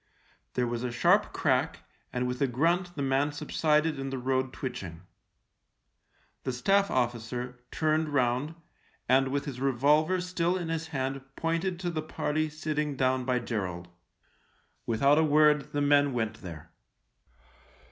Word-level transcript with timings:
There 0.55 0.65
was 0.65 0.83
a 0.83 0.91
sharp 0.91 1.31
crack, 1.31 1.83
and 2.11 2.25
with 2.27 2.41
a 2.41 2.47
grunt 2.47 2.95
the 2.95 3.03
man 3.03 3.31
sub 3.31 3.51
sided 3.51 3.99
in 3.99 4.09
the 4.09 4.17
road 4.17 4.51
twitching. 4.51 5.03
The 6.43 6.51
Staff 6.51 6.89
officer, 6.89 7.59
turned 7.69 8.09
round, 8.09 8.55
and 9.07 9.27
with 9.27 9.45
his 9.45 9.59
revolver 9.61 10.19
still 10.19 10.57
in 10.57 10.69
his 10.69 10.87
hand 10.87 11.21
pointed 11.35 11.79
to 11.81 11.91
the 11.91 12.01
party 12.01 12.49
sitting 12.49 12.95
down 12.95 13.25
by 13.25 13.37
Gerald. 13.37 13.89
Without 14.87 15.19
a 15.19 15.23
word 15.23 15.71
the 15.71 15.81
men 15.81 16.13
went 16.13 16.41
there. 16.41 16.71